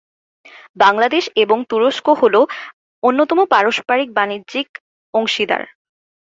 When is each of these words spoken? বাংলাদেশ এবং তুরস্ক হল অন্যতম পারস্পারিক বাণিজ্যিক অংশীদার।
বাংলাদেশ 0.77 1.23
এবং 1.43 1.57
তুরস্ক 1.69 2.07
হল 2.21 2.35
অন্যতম 3.03 3.39
পারস্পারিক 3.53 4.09
বাণিজ্যিক 4.13 4.67
অংশীদার। 5.13 5.63